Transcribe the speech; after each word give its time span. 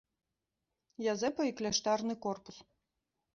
Язэпа 1.13 1.41
і 1.49 1.53
кляштарны 1.61 2.15
корпус. 2.25 2.57